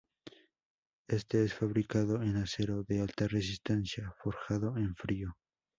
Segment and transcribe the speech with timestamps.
[1.09, 5.37] Éste es fabricado en acero de alta resistencia, forjado en frío.